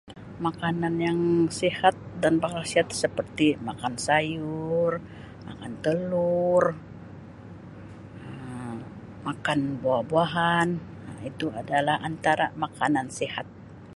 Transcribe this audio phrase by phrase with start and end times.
[0.45, 1.21] Makanan yang
[1.59, 1.93] sihat
[2.23, 4.91] dan berkhasiat seperti makan sayur,
[5.47, 6.63] makan telur
[8.29, 8.75] Um
[9.27, 10.69] makan buah-buahan
[11.07, 13.45] Um itu adalah antara makanan sihat.